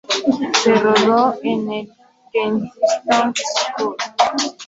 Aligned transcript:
Se 0.63 0.73
rodó 0.73 1.35
en 1.43 1.71
el 1.71 1.91
Kensington 2.33 3.35
School. 3.35 3.95